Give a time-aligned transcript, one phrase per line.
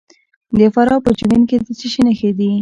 [0.57, 2.51] د فراه په جوین کې د څه شي نښې دي؟